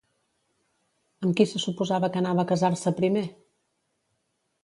[1.25, 3.25] Amb qui se suposava que anava a casar-se primer?